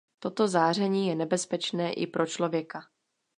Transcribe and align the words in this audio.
Toto 0.19 0.47
záření 0.47 1.07
je 1.07 1.15
nebezpečné 1.15 1.93
i 1.93 2.07
pro 2.07 2.25
člověka. 2.27 2.81